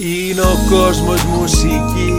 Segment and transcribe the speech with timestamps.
[0.00, 2.17] Είναι ο κόσμος μουσικής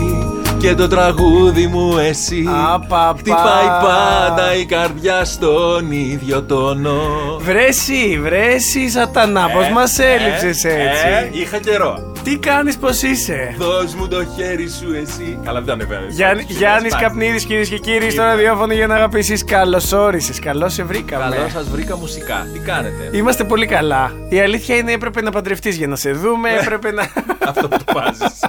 [0.60, 2.44] και το τραγούδι μου εσύ.
[2.72, 3.14] Απαπα.
[3.18, 7.00] Χτυπάει πάντα η καρδιά στον ίδιο τόνο.
[7.40, 11.36] Βρέσει, βρέσει, σατανά, πώς μας έλειψες ε, έτσι.
[11.36, 12.12] ε, Είχα καιρό.
[12.24, 15.38] Τι κάνεις, πώς είσαι; Δώσ' μου το χέρι σου εσύ.
[15.44, 19.44] Καλά δεν ανεβαίνω Γιάννη, Γιάννης Καπνίδης κυρίες και κύριοι στο ραδιόφωνο για να αγαπήσεις.
[19.44, 21.36] Καλώς όρισες, καλώς σε βρήκαμε.
[21.36, 22.46] Καλό σας βρήκα μουσικά.
[22.52, 24.12] Τι κάνετε; Είμαστε πολύ καλά.
[24.28, 27.02] Η αλήθεια είναι έπρεπε να παντρευτείς για να σε δούμε, έπρεπε να...
[27.50, 28.40] Αυτό που το βάζεις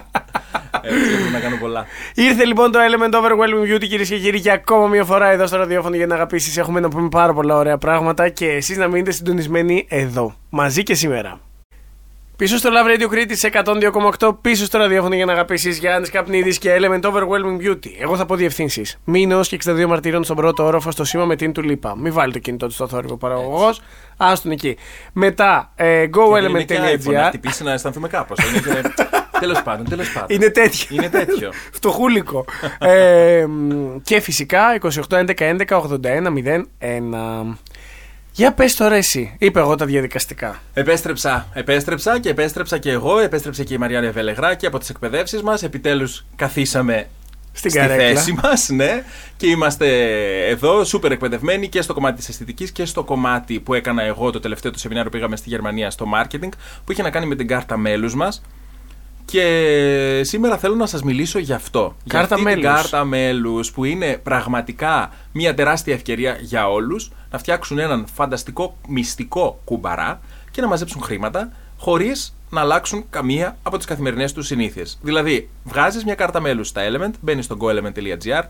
[0.82, 1.86] Έτσι έπρεπε να κάνω πολλά
[2.16, 5.58] Ήρθε λοιπόν το Element Overwhelming Beauty κυρίες και κύριοι για ακόμα μια φορά εδώ στο
[5.58, 6.58] ραδιόφωνο για να αγαπήσεις.
[6.58, 10.94] Έχουμε να πούμε πάρα πολλά ωραία πράγματα και εσείς να μείνετε συντονισμένοι εδώ, μαζί και
[10.96, 11.40] σήμερα.
[12.36, 13.50] Πίσω στο Love Radio Crete σε
[14.20, 17.90] 102,8 πίσω στο ραδιόφωνο για να αγαπήσεις Γιάννης Καπνίδης και Element Overwhelming Beauty.
[18.00, 18.98] Εγώ θα πω διευθύνσεις.
[19.04, 21.98] Μήνος και 62 Μαρτύρων στον πρώτο όροφο στο σήμα με την τουλίπα.
[21.98, 23.82] Μην βάλει το κινητό του στο θόρυβο παραγωγός.
[24.18, 24.78] Άστον εκεί.
[25.14, 26.08] Μετά, ε, Είναι
[26.64, 27.28] και iPhone, να goelement.gr.
[27.28, 28.38] χτυπήσει να αισθανθούμε κάπως
[29.42, 30.28] Τέλος πάντων, τέλος πάντων.
[30.36, 30.88] Είναι τέτοιο.
[30.90, 31.52] Είναι τέτοιο.
[31.72, 32.46] Φτωχούλικο.
[32.80, 36.30] ε, μ, και φυσικά 28 11 11 81
[36.80, 37.58] 01.
[38.34, 39.36] Για πες τώρα εσύ.
[39.40, 40.62] Είπε εγώ τα διαδικαστικά.
[40.74, 43.20] Επέστρεψα, επέστρεψα και επέστρεψα και εγώ.
[43.20, 45.64] Επέστρεψε και η Μαριάννα Βελεγράκη από τις εκπαιδεύσεις μας.
[45.64, 47.08] Επιτέλους καθίσαμε
[47.52, 48.08] Στην στη καρέκλα.
[48.08, 49.04] θέση μας, ναι.
[49.38, 49.88] Και είμαστε
[50.48, 54.40] εδώ, σούπερ εκπαιδευμένοι και στο κομμάτι της αισθητικής και στο κομμάτι που έκανα εγώ το
[54.40, 56.50] τελευταίο του σεμινάριο που πήγαμε στη Γερμανία στο marketing,
[56.86, 58.42] που είχε να κάνει με την κάρτα μέλους μας.
[59.26, 61.96] Και σήμερα θέλω να σας μιλήσω γι' αυτό.
[62.04, 62.76] για Κάρτα αυτή την μέλους.
[62.76, 69.62] κάρτα μέλους που είναι πραγματικά μια τεράστια ευκαιρία για όλους να φτιάξουν έναν φανταστικό μυστικό
[69.64, 70.20] κουμπαρά
[70.52, 75.00] και να μαζέψουν χρήματα χωρίς να αλλάξουν καμία από τις καθημερινές τους συνήθειες.
[75.02, 78.44] Δηλαδή, βγάζεις μια κάρτα μέλους στα Element, μπαίνεις στο goelement.gr,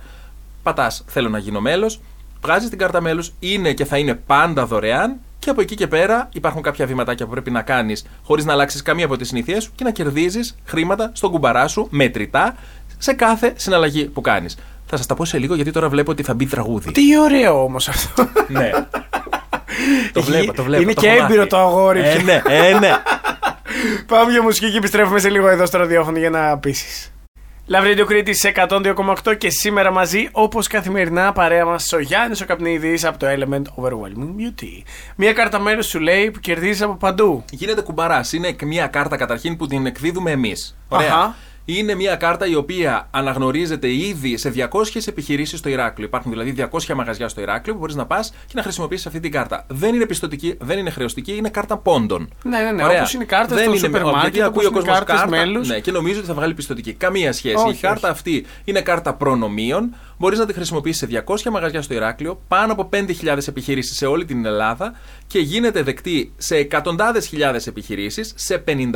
[0.64, 2.02] πατάς θέλω να γίνω μέλος,
[2.42, 6.30] βγάζεις την κάρτα μέλους, είναι και θα είναι πάντα δωρεάν και από εκεί και πέρα
[6.34, 9.72] υπάρχουν κάποια βηματάκια που πρέπει να κάνεις χωρίς να αλλάξεις καμία από τις συνήθειέ σου
[9.76, 12.56] και να κερδίζεις χρήματα στον κουμπαρά σου μετρητά
[12.98, 14.58] σε κάθε συναλλαγή που κάνεις.
[14.86, 16.92] Θα σας τα πω σε λίγο γιατί τώρα βλέπω ότι θα μπει τραγούδι.
[16.92, 18.30] Τι ωραίο όμως αυτό.
[18.48, 18.70] ναι.
[20.14, 20.82] το βλέπω, το βλέπω.
[20.82, 21.50] Είναι το και έχω έμπειρο μάθει.
[21.50, 22.00] το αγόρι.
[22.00, 22.92] Ε, ναι, ε, ναι.
[24.08, 27.12] Πάμε για μουσική και επιστρέφουμε σε λίγο εδώ στο ραδιόφωνο για να πείσεις.
[27.74, 32.46] Love Radio Crete σε 102,8 και σήμερα μαζί, όπως καθημερινά, παρέα μας ο Γιάννης ο
[32.46, 34.84] Καπνίδης από το Element Overwhelming Beauty.
[35.16, 37.44] Μία κάρτα μέρο σου λέει που κερδίζεις από παντού.
[37.52, 38.34] Γίνεται κουμπαράς.
[38.34, 40.78] Είναι μια κάρτα καταρχήν που την εκδίδουμε εμείς.
[40.90, 41.08] Ωραία.
[41.08, 41.36] Αχα.
[41.66, 46.08] Είναι μια κάρτα η οποία αναγνωρίζεται ήδη σε 200 επιχειρήσεις στο Ηράκλειο.
[46.08, 49.32] Υπάρχουν δηλαδή 200 μαγαζιά στο Ηράκλειο που μπορείς να πας και να χρησιμοποιήσεις αυτή την
[49.32, 49.66] κάρτα.
[49.68, 52.30] Δεν είναι πιστοτική, δεν είναι χρεωστική, είναι κάρτα πόντων.
[52.44, 52.84] Ναι, ναι, ναι.
[52.84, 52.98] Ωραία.
[52.98, 54.90] Όπως είναι οι κάρτες Δεν στο είναι- σούπερ όχι, μάρκετ, γιατί ακούει όπως ο είναι
[54.92, 55.68] κόσμος κάρτες κάρτα, μέλους.
[55.68, 56.94] Ναι, και νομίζει ότι θα βγάλει πιστοτική.
[56.94, 57.56] Καμία σχέση.
[57.56, 58.18] Όχι, η κάρτα όχι.
[58.18, 59.96] αυτή είναι κάρτα προνομίων.
[60.22, 64.26] Μπορείς να τη χρησιμοποιήσεις σε 200 μαγαζιά στο Ηράκλειο, πάνω από 5.000 επιχειρήσεις σε όλη
[64.26, 64.94] την Ελλάδα
[65.28, 68.92] και γίνεται δεκτή σε εκατοντάδες χιλιάδες επιχειρήσεις σε 55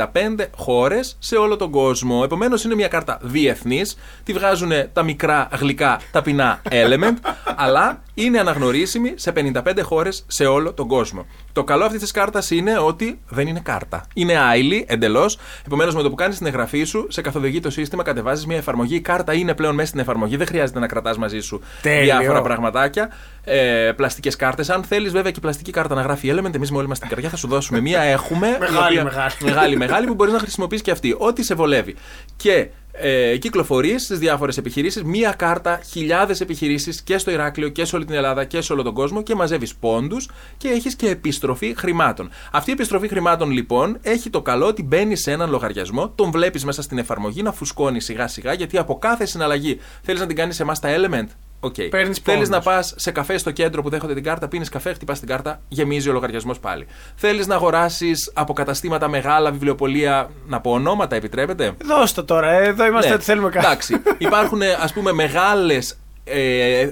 [0.56, 2.20] χώρες σε όλο τον κόσμο.
[2.24, 3.96] Επομένως είναι μια κάρτα διεθνής.
[4.24, 7.16] Τη βγάζουν τα μικρά γλυκά ταπεινά element,
[7.64, 11.26] αλλά είναι αναγνωρίσιμη σε 55 χώρες σε όλο τον κόσμο.
[11.52, 14.06] Το καλό αυτής της κάρτας είναι ότι δεν είναι κάρτα.
[14.14, 15.38] Είναι άειλη εντελώς.
[15.66, 18.94] Επομένως, με το που κάνεις την εγγραφή σου, σε καθοδηγεί το σύστημα, κατεβάζεις μια εφαρμογή.
[18.94, 20.36] Η κάρτα είναι πλέον μέσα στην εφαρμογή.
[20.36, 22.04] Δεν χρειάζεται να κρατάς μαζί σου Τέλειο.
[22.18, 23.10] διάφορα πραγματάκια.
[23.44, 24.70] Ε, πλαστικές κάρτες.
[24.70, 27.08] Αν θέλεις, βέβαια, και η πλαστική κάρτα να γράφει Element, εμείς με όλη μας την
[27.08, 28.00] καρδιά θα σου δώσουμε μία.
[28.00, 28.46] Έχουμε.
[28.48, 29.32] η Μεγάλη, μεγάλη.
[29.40, 31.14] μεγάλη, μεγάλη που μπορείς να χρησιμοποιήσεις και αυτή.
[31.18, 31.94] Ό,τι σε βολεύει.
[32.36, 32.68] Και
[33.00, 38.04] ε, κυκλοφορείς στις διάφορες επιχειρήσεις μία κάρτα, χιλιάδες επιχειρήσεις και στο Ηράκλειο και σε όλη
[38.04, 42.30] την Ελλάδα και σε όλο τον κόσμο και μαζεύεις πόντους και έχεις και επιστροφή χρημάτων.
[42.52, 46.64] Αυτή η επιστροφή χρημάτων λοιπόν έχει το καλό ότι μπαίνεις σε έναν λογαριασμό, τον βλέπεις
[46.64, 50.56] μέσα στην εφαρμογή να φουσκώνει σιγά σιγά γιατί από κάθε συναλλαγή θέλεις να την κάνεις
[50.56, 51.45] σε εμάς τα Element.
[51.66, 51.74] OK.
[51.74, 52.48] Παίρνεις Θέλεις πόντους.
[52.48, 55.60] να πας σε καφέ στο κέντρο που δέχονται την κάρτα, πίνεις καφέ, χτυπάς την κάρτα,
[55.68, 56.86] γεμίζει ο λογαριασμός πάλι.
[57.16, 62.66] Θέλεις να αγοράσεις από καταστήματα μεγάλα, βιβλιοπολία, να πω ονόματα, επιτρέπετε; Δώσ' το τώρα, ε,
[62.66, 63.14] εδώ είμαστε Ναι.
[63.14, 63.66] ότι θέλουμε κάτι.
[63.66, 64.02] Εντάξει.
[64.18, 66.90] Υπάρχουν ας πούμε μεγάλες ε,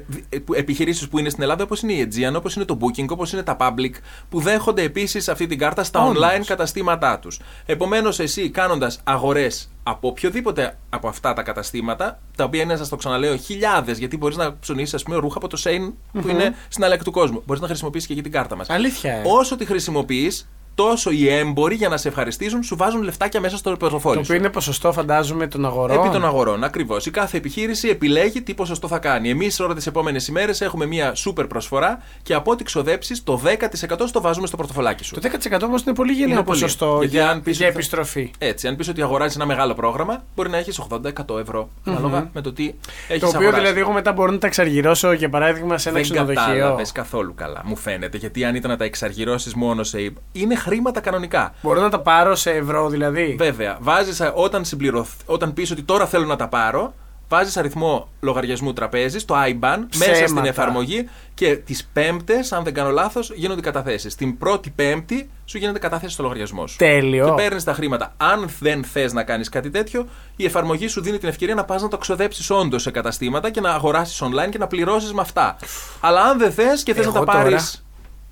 [0.57, 3.43] επιχειρήσεις που είναι στην Ελλάδα, όπως είναι η Aegean, όπως είναι το Booking, όπως είναι
[3.43, 3.93] τα Public,
[4.29, 6.23] που δέχονται επίσης αυτή την κάρτα στα Όντως.
[6.25, 7.41] online καταστήματά τους.
[7.67, 12.97] Επομένως, εσύ κάνοντας αγορές από οποιοδήποτε από αυτά τα καταστήματα, τα οποία είναι, σας το
[12.97, 16.85] ξαναλέω, χιλιάδες, γιατί μπορείς να ψωνίσεις, ας πούμε, ρούχα από το Shein που είναι στην
[16.85, 17.43] άλλη άκρη του κόσμου.
[17.47, 18.71] Μπορείς να χρησιμοποιήσεις και εκεί την κάρτα μας.
[18.71, 19.23] Αλήθεια, ε.
[19.25, 23.71] Όσο τη χρησιμοποιείς, τόσο οι έμποροι για να σε ευχαριστήσουν σου βάζουν λεφτάκια μέσα στο
[23.71, 24.21] Το πορτοφόλι σου.
[24.25, 25.99] οποίο είναι ποσοστό, φαντάζομαι, των αγορών.
[25.99, 27.07] Επί των αγορών, ακριβώς.
[27.07, 29.31] Η κάθε επιχείρηση επιλέγει τι ποσοστό θα κάνει.
[29.31, 34.07] Εμείς τώρα τις επόμενες ημέρες έχουμε μια σούπερ προσφορά και από ό,τι ξοδέψεις, το 10%
[34.07, 35.15] στο βάζουμε στο πορτοφολάκι σου.
[35.15, 36.61] Το 10% όμως είναι πολύ γενναίο Είναι πολύ.
[36.61, 38.31] ποσοστό Γιατί για, αν πεις για ότι θα- επιστροφή.
[38.39, 41.69] Έτσι, αν πεις ότι αγοράζεις ένα μεγάλο πρόγραμμα, μπορεί να έχεις 80-100 ευρώ.
[41.85, 42.75] Ανάλογα με το τι
[43.09, 46.11] έχεις Το οποίο δηλαδή εγώ μετά μπορώ να τα εξαργυρώσω για παράδειγμα σε ένα δεν
[46.11, 46.43] ξενοδοχείο.
[46.45, 48.17] κατάλαβες καθόλου καλά, μου φαίνεται.
[48.17, 50.13] Γιατί αν ήταν να τα εξαργυρώσεις μόνο σε.
[50.33, 51.55] Είναι χρήματα κανονικά.
[51.63, 55.83] Μπορώ να τα πάρω σε ευρώ δηλαδή; Βέβαια, βάζεις, α, όταν, συμπληρωθ, όταν πεις ότι
[55.83, 56.95] τώρα θέλω να τα πάρω,
[57.29, 60.49] βάζεις αριθμό λογαριασμού τραπέζι, το IBAN, μέσα στην Ψέματα.
[60.49, 64.15] εφαρμογή και τις πέμπτες, αν δεν κάνω λάθος, γίνονται οι καταθέσεις.
[64.15, 66.77] Την πρώτη πέμπτη σου γίνεται κατάθεση στο λογαριασμό σου.
[66.77, 67.25] Τέλειο.
[67.27, 68.15] Και παίρνεις τα χρήματα.
[68.17, 70.07] Αν δεν θες να κάνεις κάτι τέτοιο,
[70.37, 73.61] η εφαρμογή σου δίνει την ευκαιρία να πας να το ξοδέψεις όντως σε καταστήματα και
[73.61, 75.57] να αγοράσεις online και να πληρώσεις με αυτά.
[76.01, 77.85] Αλλά αν δεν θες και θες να Εγώ τα τώρα- πάρεις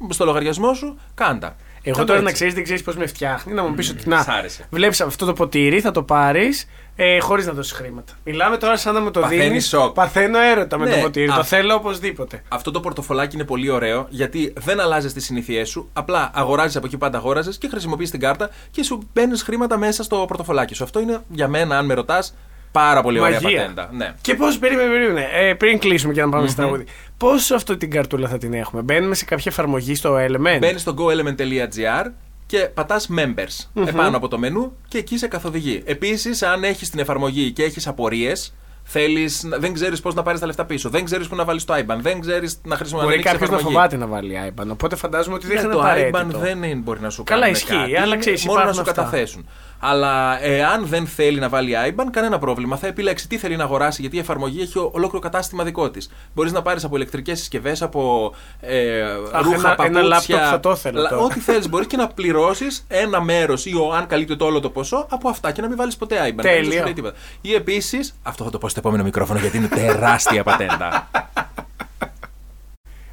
[0.09, 1.57] στο λογαριασμό σου, κάντα.
[1.83, 2.35] Εγώ Κάντο τώρα να έτσι.
[2.35, 3.53] ξέρεις, δεν ξέρεις πώς με φτιάχνει.
[3.53, 4.67] Να μου πεις ότι να σ' άρεσε.
[4.71, 8.13] βλέπεις αυτό το ποτήρι, θα το πάρεις ε, χωρίς να δώσεις χρήματα.
[8.25, 9.69] Μιλάμε τώρα σαν να με το Παθαίνεις δίνεις.
[9.69, 9.93] σοκ.
[9.95, 11.31] Παθαίνω έρωτα με Ναι, το ποτήρι.
[11.31, 11.35] α.
[11.35, 12.43] Το θέλω οπωσδήποτε.
[12.49, 15.89] Αυτό το πορτοφολάκι είναι πολύ ωραίο γιατί δεν αλλάζεις τις συνήθειές σου.
[15.93, 20.03] Απλά αγοράζεις από εκεί πάντα αγόραζες και χρησιμοποιείς την κάρτα και σου παίρνει χρήματα μέσα
[20.03, 20.85] στο πορτοφολάκι σου.
[20.85, 22.35] Αυτό είναι για μένα, αν με ρωτάς,
[22.73, 23.61] πάρα πολύ ωραία Μαγεία.
[23.61, 23.89] πατέντα.
[23.93, 24.15] Ναι.
[24.21, 25.29] Και πώς, περίμενε, περίμενε.
[25.33, 26.85] Ε, πριν κλείσουμε και να παμε στο τραγούδι.
[27.17, 30.95] Πόσο αυτή την καρτούλα θα την έχουμε; Μπαίνουμε σε κάποια εφαρμογή στο Element; Μπαίνει στο
[30.99, 32.11] goelement.gr
[32.47, 35.83] και πατάς members επάνω από το μενού και εκεί σε καθοδηγεί.
[35.87, 38.55] Επίσης, αν έχεις την εφαρμογή και έχεις απορίες,
[38.85, 41.65] θέλεις, να- δεν ξέρεις πώς να πάρεις τα λεφτά πίσω, δεν ξέρεις πού να βάλεις
[41.65, 43.15] το IBAN, δεν ξέρεις να χρησιμοποιήσεις.
[43.15, 44.67] Μπορεί κάποιος να φοβάται να βάλει IBAN.
[44.71, 46.19] Οπότε φαντάζομαι ότι δεν Ναι, είναι το απαραίτητο.
[46.19, 47.53] IBAN δεν είναι- μπορεί να σου Καλά, κάνει.
[47.53, 49.03] ισχύει, κάτι, αλλά είναι ξέρεις, μόνο να υπάρχουν σου αυτά.
[49.03, 49.49] καταθέσουν.
[49.85, 52.77] Αλλά εάν δεν θέλει να βάλει IBAN, κανένα πρόβλημα.
[52.77, 56.11] Θα επιλέξει τι θέλει να αγοράσει, γιατί η εφαρμογή έχει ολόκληρο κατάστημα δικό της.
[56.35, 59.01] Μπορείς να πάρεις από ηλεκτρικές συσκευές, από ε,
[59.33, 60.37] Αχ, ρούχα, ένα- ένα παπούτσια.
[60.37, 61.23] λάπτοπ θα το ήθελα λα- τώρα.
[61.23, 61.69] Ό,τι θέλεις.
[61.69, 65.53] Μπορείς και να πληρώσεις ένα μέρος ή ο, αν καλύπτει όλο το ποσό από αυτά
[65.53, 66.43] και να μην βάλεις ποτέ IBAN.
[66.43, 66.43] Τέλειο.
[66.43, 67.17] Κανείς δεν σου λέει τίποτα.
[67.41, 71.09] Ή επίσης, αυτό θα το πω στο επόμενο μικρόφωνο γιατί είναι τεράστια πατέντα.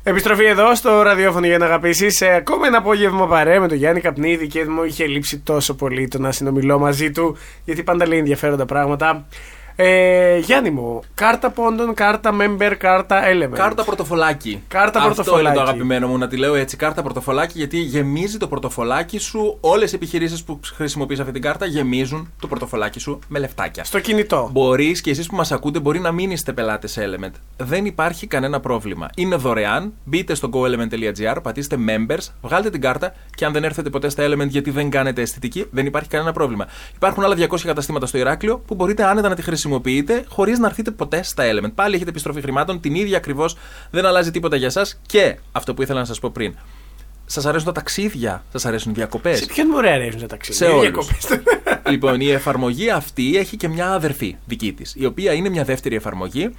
[0.09, 2.15] Επιστροφή εδώ στο ραδιόφωνο για να αγαπήσεις.
[2.15, 6.07] Σε ακόμα ένα απόγευμα παρέα με τον Γιάννη Καπνίδη και μου είχε λείψει τόσο πολύ
[6.07, 9.25] το να συνομιλώ μαζί του, γιατί πάντα λέει ενδιαφέροντα πράγματα.
[9.81, 13.53] Ε, Γιάννη μου, κάρτα πόντων, κάρτα member, κάρτα element.
[13.53, 14.63] Κάρτα πορτοφολάκι.
[14.67, 15.45] Κάρτα Αυτό πορτοφολάκι.
[15.45, 16.77] είναι το αγαπημένο μου, να τη λέω έτσι.
[16.77, 19.57] Κάρτα πορτοφολάκι, γιατί γεμίζει το πορτοφολάκι σου.
[19.59, 23.83] Όλες οι επιχειρήσεις που χρησιμοποιείς αυτή την κάρτα γεμίζουν το πορτοφολάκι σου με λεφτάκια.
[23.83, 24.49] Στο κινητό.
[24.51, 27.31] Μπορείς και εσείς που μας ακούτε, μπορεί να μην είστε πελάτες Element.
[27.57, 29.07] Δεν υπάρχει κανένα πρόβλημα.
[29.15, 29.93] Είναι δωρεάν.
[30.03, 34.47] Μπείτε στο goelement.gr, πατήστε members, βγάλτε την κάρτα και αν δεν έρθετε ποτέ στα Element
[34.47, 36.67] γιατί δεν κάνετε αισθητική, δεν υπάρχει κανένα πρόβλημα.
[36.95, 39.41] Υπάρχουν άλλα 200 καταστήματα στο Ηράκλειο που μπορείτε άνετα να τη
[39.79, 41.71] χρησιμοποιείτε χωρίς να έρθετε ποτέ στα Element.
[41.75, 43.55] Πάλι έχετε επιστροφή χρημάτων, την ίδια ακριβώς,
[43.91, 46.55] δεν αλλάζει τίποτα για εσά και αυτό που ήθελα να σας πω πριν.
[47.25, 49.37] Σας αρέσουν τα ταξίδια, σας αρέσουν οι διακοπές.
[49.37, 50.81] Σε ποιον μου αρέσουν τα ταξίδια; Σε Οι όλους.
[50.81, 51.39] διακοπές.
[51.91, 55.95] λοιπόν, η εφαρμογή αυτή έχει και μια αδερφή δική της, η οποία είναι μια δεύτερη
[55.95, 56.49] εφαρμογή.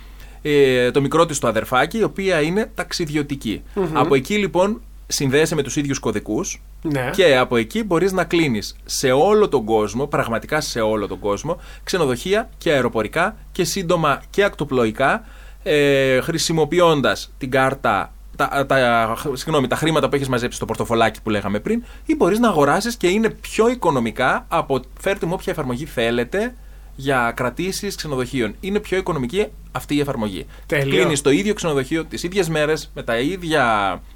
[0.42, 3.62] Ε, το μικρό της το αδερφάκι, η οποία είναι ταξιδιωτική.
[3.92, 4.80] Από εκεί λοιπόν
[5.10, 7.10] συνδέεσαι με τους ίδιους κωδικούς Ναι.
[7.12, 11.60] και από εκεί μπορείς να κλείνεις σε όλο τον κόσμο, πραγματικά σε όλο τον κόσμο,
[11.84, 15.24] ξενοδοχεία και αεροπορικά και σύντομα και ακτοπλοϊκά,
[15.62, 18.12] ε, χρησιμοποιώντας την κάρτα.
[18.36, 22.38] Τα, τα, συγγνώμη, τα χρήματα που έχεις μαζέψει στο πορτοφολάκι που λέγαμε πριν, ή μπορείς
[22.38, 26.54] να αγοράσεις και είναι πιο οικονομικά από φέρτε μου όποια εφαρμογή θέλετε
[27.00, 28.54] για κρατήσεις ξενοδοχείων.
[28.60, 30.46] Είναι πιο οικονομική αυτή η εφαρμογή.
[30.66, 30.96] Τέλειο.
[30.96, 33.64] Κλείνεις το ίδιο ξενοδοχείο τις ίδιες μέρες με τα ίδια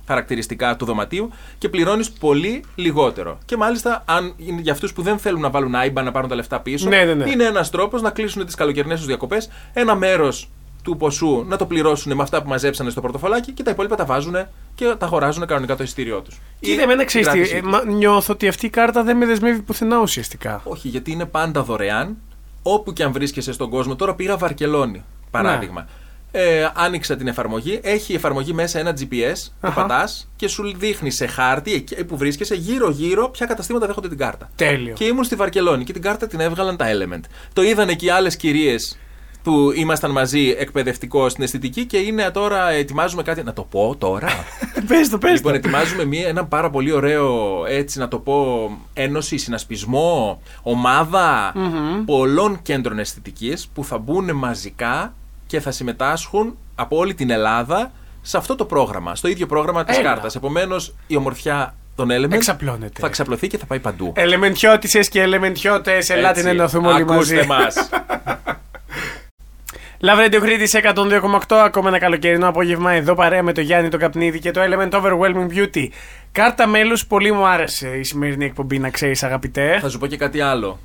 [0.07, 3.39] χαρακτηριστικά του δωματίου και πληρώνεις πολύ λιγότερο.
[3.45, 6.35] Και μάλιστα, αν είναι για αυτούς που δεν θέλουν να βάλουν IBAN να πάρουν τα
[6.35, 7.31] λεφτά πίσω, Ναι, ναι, ναι.
[7.31, 10.49] είναι ένας τρόπος να κλείσουν τις καλοκαιρινές τους διακοπές, ένα μέρος
[10.83, 14.05] του ποσού να το πληρώσουν με αυτά που μαζέψανε στο πορτοφολάκι και τα υπόλοιπα τα
[14.05, 14.35] βάζουν
[14.75, 16.41] και τα αγοράζουν κανονικά το εισιτήριό τους.
[16.61, 17.57] Κοίτα, εμένα ξέρεις τι.
[17.57, 20.61] ε, μα- νιώθω ότι αυτή η κάρτα δεν με δεσμεύει πουθενά ουσιαστικά.
[20.65, 22.17] Όχι, γιατί είναι πάντα δωρεάν.
[22.67, 23.97] Όπου και αν βρίσκεσαι στον κόσμο.
[23.97, 25.87] Τώρα πήγα Βαρκελόνη, παράδειγμα.
[26.37, 27.81] Ε, άνοιξα την εφαρμογή.
[27.83, 29.37] Έχει η εφαρμογή μέσα ένα GPS.
[29.61, 29.81] Το Αχα.
[29.81, 34.51] πατάς και σου δείχνει σε χάρτη εκεί που βρίσκεσαι γύρω-γύρω ποια καταστήματα δέχονται την κάρτα.
[34.57, 34.95] Τέλειο.
[34.95, 37.21] Και ήμουν στη Βαρκελόνη και την κάρτα την έβγαλαν τα Element.
[37.53, 38.99] Το είδαν εκεί άλλες κυρίες
[39.45, 43.43] που ήμασταν μαζί εκπαιδευτικό στην αισθητική και είναι τώρα ετοιμάζουμε κάτι.
[43.43, 44.29] Να το πω τώρα;
[44.89, 45.59] Πες το, πες Λοιπόν, το.
[45.59, 51.53] ετοιμάζουμε μια, ένα πάρα πολύ ωραίο, έτσι να το πω, ένωση, συνασπισμό, ομάδα
[52.07, 55.15] πολλών κέντρων αισθητικής που θα μπουν μαζικά
[55.47, 59.99] και θα συμμετάσχουν από όλη την Ελλάδα σε αυτό το πρόγραμμα, στο ίδιο πρόγραμμα της
[59.99, 60.09] Έλα.
[60.09, 60.35] κάρτας.
[60.35, 63.01] Επομένως, η ομορφιά των Element Εξαπλώνεται.
[63.01, 64.13] θα ξαπλωθεί και θα πάει παντού.
[64.17, 66.49] Ελεμεντιώτησε και ελεμεντιώτε, ελάτε να Έτσι.
[66.49, 67.35] ενωθούμε όλοι μαζί.
[67.39, 67.75] Ακούστε μας.
[70.07, 71.57] Love Radio Crete 102,8.
[71.57, 75.49] Ακόμα ένα καλοκαιρινό απόγευμα εδώ παρέα με το Γιάννη το Καπνίδη και το Element Overwhelming
[75.57, 75.89] Beauty.
[76.33, 79.79] Κάρτα μέλους, πολύ μου άρεσε η σημερινή εκπομπή, να ξέρεις, αγαπητέ.
[79.81, 80.79] θα σου πω και κάτι άλλο.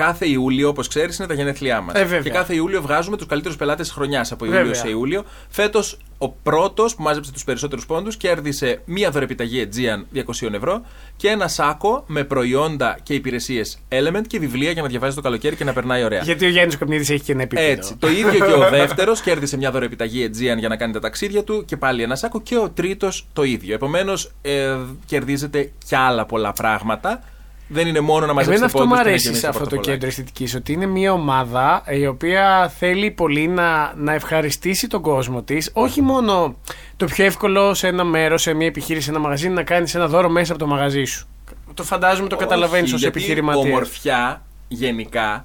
[0.00, 1.94] Κάθε Ιούλιο, όπως ξέρεις, είναι τα γενέθλιά μας.
[1.94, 2.20] Ε, βέβαια.
[2.20, 4.60] και κάθε Ιούλιο βγάζουμε τους καλύτερους πελάτες της χρονιάς από Βέβαια.
[4.60, 5.24] Ιούλιο σε Ιούλιο.
[5.48, 10.82] Φέτος ο πρώτος που μάζεψε τους περισσότερους πόντους κέρδισε μία δωρεπιταγή Aegean 200 ευρώ
[11.16, 15.56] και ένα σάκο με προϊόντα και υπηρεσίες Element και βιβλία για να διαβάζεις το καλοκαίρι
[15.56, 16.22] και να περνάει ωραία.
[16.22, 17.70] Γιατί ο Γιάννης Καπνίδη έχει και ένα επίπεδο.
[17.70, 17.96] Έτσι.
[17.96, 21.64] Το ίδιο και ο δεύτερος κέρδισε μια δωρεπιταγή Aegean για να κάνει τα ταξίδια του
[21.64, 22.40] και πάλι ένα σάκο.
[22.40, 23.74] Και ο τρίτος το ίδιο.
[23.74, 24.76] Επομένως, ε,
[25.06, 27.22] κερδίζετε κι άλλα πολλά πράγματα.
[27.72, 29.58] Δεν είναι μόνο να μαζέψετε Εμένα αυτό μου πόντους και να αρέσει γεμίσετε σε αυτό
[29.58, 29.90] το πορτοφολάκι.
[29.90, 35.42] κέντρο αισθητικής, ότι είναι μια ομάδα η οποία θέλει πολύ να, να ευχαριστήσει τον κόσμο
[35.42, 35.70] της.
[35.72, 36.56] Όχι μόνο
[36.96, 39.94] το πιο εύκολο σε ένα μέρος, σε μια επιχείρηση, σε ένα μαγαζί, είναι να κάνεις
[39.94, 41.28] ένα δώρο μέσα από το μαγαζί σου.
[41.74, 43.60] Το φαντάζομαι, το καταλαβαίνεις Όχι, ως γιατί επιχειρηματία.
[43.60, 45.44] Ομορφιά, γενικά,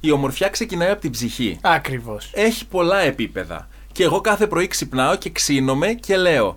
[0.00, 1.58] η ομορφιά ξεκινάει από την ψυχή.
[1.60, 2.30] Ακριβώς.
[2.34, 3.68] Έχει πολλά επίπεδα.
[3.92, 6.56] Και εγώ κάθε πρωί ξυπνάω και ξύνομαι και λέω.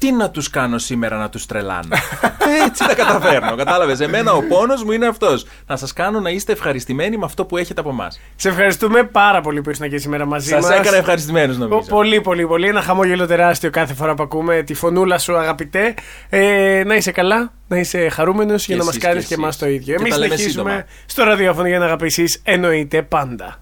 [0.00, 1.88] Τι να τους κάνω σήμερα να τους τρελάνω;
[2.66, 3.54] Έτσι τα καταφέρνω.
[3.56, 4.00] Κατάλαβες.
[4.00, 5.46] Εμένα ο πόνος μου είναι αυτός.
[5.66, 8.20] Να σας κάνω να είστε ευχαριστημένοι με αυτό που έχετε από εμάς.
[8.36, 10.64] Σε ευχαριστούμε πάρα πολύ που ήσουν και σήμερα μαζί μας.
[10.64, 11.88] Σα έκανα ευχαριστημένους νομίζω.
[11.88, 12.68] Πολύ, πολύ, πολύ.
[12.68, 15.94] Ένα χαμόγελο τεράστιο κάθε φορά που ακούμε τη φωνούλα σου, αγαπητέ.
[16.28, 19.48] Ε, να είσαι καλά, να είσαι χαρούμενος για να μας εσείς, κάνεις και και εμάς
[19.48, 19.60] εσείς.
[19.60, 19.94] το ίδιο.
[19.94, 20.86] Και Εμείς τα λέμε συνεχίζουμε σύντομα.
[21.06, 23.60] στο ραδιόφωνο για να αγαπήσεις εννοείται πάντα.